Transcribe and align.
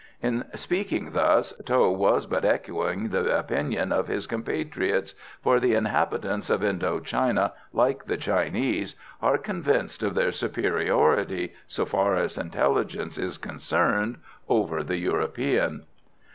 In 0.19 0.45
speaking 0.55 1.11
thus 1.11 1.51
Tho 1.63 1.91
was 1.91 2.25
but 2.25 2.43
echoing 2.43 3.09
the 3.09 3.37
opinions 3.37 3.91
of 3.93 4.07
his 4.07 4.25
compatriots, 4.25 5.13
for 5.43 5.59
the 5.59 5.75
inhabitants 5.75 6.49
of 6.49 6.63
Indo 6.63 6.99
China, 7.01 7.53
like 7.71 8.05
the 8.05 8.17
Chinese, 8.17 8.95
are 9.21 9.37
convinced 9.37 10.01
of 10.01 10.15
their 10.15 10.31
superiority, 10.31 11.53
so 11.67 11.85
far 11.85 12.15
as 12.15 12.35
intelligence 12.39 13.19
is 13.19 13.37
concerned, 13.37 14.17
over 14.49 14.81
the 14.81 14.97
European. 14.97 15.85